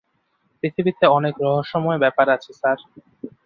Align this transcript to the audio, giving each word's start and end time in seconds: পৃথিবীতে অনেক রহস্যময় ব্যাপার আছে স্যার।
পৃথিবীতে 0.63 1.05
অনেক 1.17 1.33
রহস্যময় 1.45 1.99
ব্যাপার 2.03 2.27
আছে 2.35 2.51
স্যার। 2.59 2.77